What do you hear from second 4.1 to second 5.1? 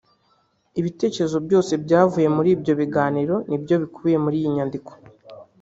muri iyi nyandiko